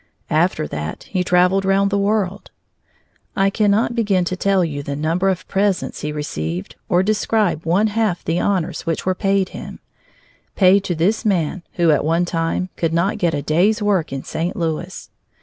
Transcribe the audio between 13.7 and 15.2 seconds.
work in St. Louis.